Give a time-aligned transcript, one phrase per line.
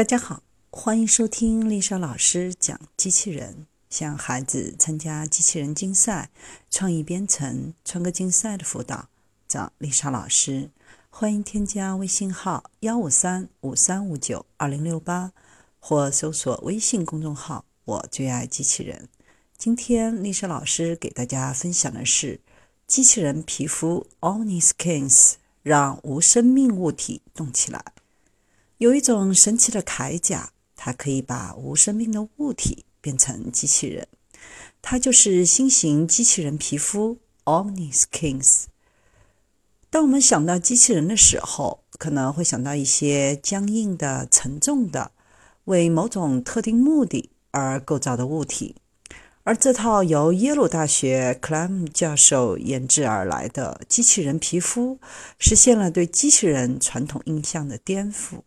[0.00, 3.66] 大家好，欢迎收听丽莎老师讲机器人。
[3.90, 6.30] 向孩子参加机器人竞赛、
[6.70, 9.10] 创意编程、创客竞赛的辅导，
[9.46, 10.70] 找丽莎老师。
[11.10, 15.32] 欢迎添加微信号幺五三五三五九二零六八，
[15.78, 19.06] 或搜索微信公众号“我最爱机器人”。
[19.58, 22.40] 今天丽莎老师给大家分享的是
[22.86, 27.84] 机器人皮肤 Oniskins，让无生命物体动起来。
[28.80, 34.08] 有一种神奇的铠甲，它可以把无生命的物体变成机器人。
[34.80, 38.64] 它就是新型机器人皮肤 Omniskins。
[39.90, 45.12] 当我们想到机器人的时候，可能会想到一些僵硬的、沉重的、
[45.64, 48.76] 为某种特定目的而构造的物体。
[49.42, 54.98] 而这套由耶鲁大学克莱姆教授研制而来的机器人皮肤，
[55.38, 58.40] 实现了对机器人传统印象的颠覆。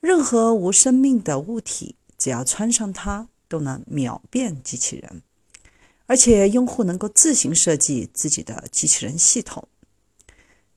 [0.00, 5.22] 任何无生命的物体，只要穿上它，都能秒变机器人。
[6.06, 9.68] 而且，用户能够自行设计自己的机器人系统。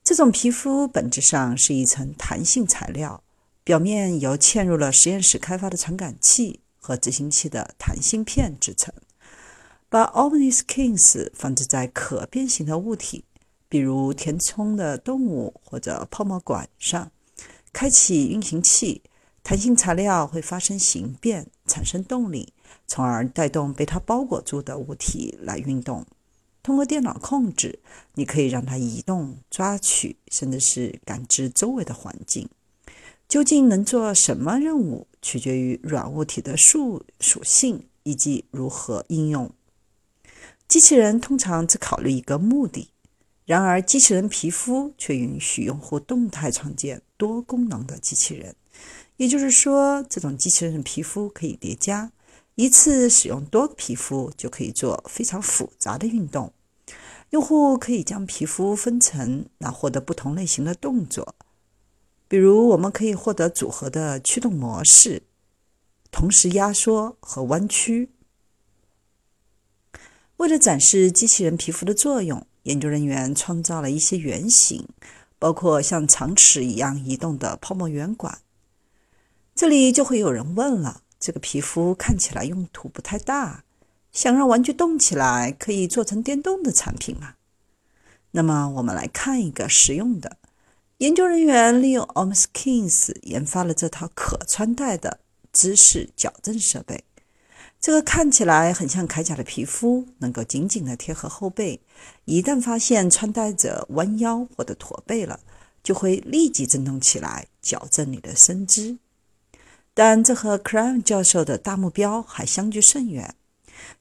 [0.04, 3.24] 这种皮肤本质上是一层弹性材料，
[3.64, 8.94] 表面由嵌入了实验室开发的传感器和执行器的弹性片制成。
[9.88, 13.24] 把 Omniskins 放置在可变形的物体，
[13.70, 17.10] 比如填充的动物或者泡沫管上，
[17.72, 19.02] 开启运行器。
[19.44, 22.54] 弹性材料会发生形变，产生动力，
[22.88, 26.06] 从而带动被它包裹住的物体来运动。
[26.64, 27.80] 通过电脑控制，
[28.14, 32.48] 你可以让它移动、抓取，甚至是感知周围的环境。
[33.28, 39.52] 究竟能做什么任务，取决于软物体的数属性以及如何应用。
[40.70, 42.92] 机器人通常只考虑一个目的，
[43.46, 48.56] 然而机器人皮肤却允许用户动态创建多功能的机器人。
[49.18, 52.12] 也就是说，这种机器人的皮肤可以叠加，
[52.56, 56.52] 一次使用多个皮肤就可以做非常复杂的运动。
[57.30, 61.36] 用户可以将皮肤分层，来获得不同类型的动作。
[62.28, 65.24] 比如，我们可以获得组合的驱动模式，
[66.12, 68.10] 同时压缩和弯曲。
[70.38, 74.88] 为了展示机器人皮肤的作用，研究人员创造了一些原型，
[75.40, 78.40] 包括像长尺一样移动的泡沫圆管。
[79.64, 83.64] 这里就会有人问了：这个皮肤看起来用途不太大，
[84.12, 87.36] 想让玩具动起来，可以做成电动的产品吗？
[88.32, 90.36] 那么我们来看一个实用的。
[90.98, 95.22] 研究人员利用 Omskins 研发了这套可穿戴的
[95.54, 97.06] 姿势矫正设备。
[97.80, 101.80] 这个看起来很像铠甲的皮肤，能够紧紧地贴合后背。
[102.26, 105.40] 一旦发现穿戴者弯腰或者驼背了，
[105.82, 108.98] 就会立即震动起来，矫正你的身姿。
[109.94, 113.36] 但这和 c r a m 教授的大目标还相距甚远。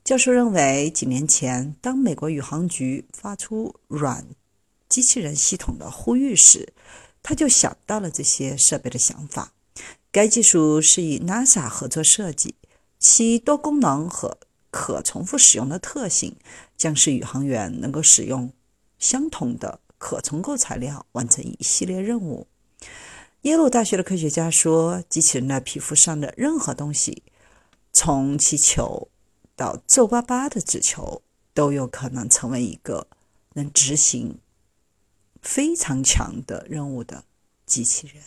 [0.03, 4.27] 教授认为，几年前，当美国宇航局发出软
[4.89, 6.73] 机器人系统的呼吁时，
[7.23, 9.53] 他就想到了这些设备的想法。
[10.11, 12.55] 该技术是与 NASA 合作设计，
[12.99, 14.39] 其多功能和
[14.71, 16.37] 可重复使用的特性，
[16.77, 18.53] 将使宇航员能够使用
[18.99, 22.47] 相同的可重构材料完成一系列任务。
[23.43, 27.25] 耶鲁大学的科学家说，机器人的皮肤上的任何东西，
[27.93, 29.09] 从气球
[29.57, 31.23] 到皱巴巴的纸球，
[31.53, 33.09] 都有可能成为一个
[33.55, 34.39] 能执行
[35.41, 37.25] 非常强的任务的
[37.67, 38.23] 机器人。